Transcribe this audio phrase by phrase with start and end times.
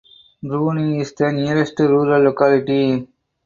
[0.43, 3.07] Bruny is the nearest rural locality.